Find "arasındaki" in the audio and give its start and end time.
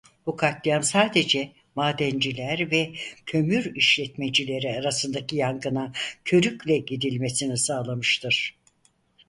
4.79-5.35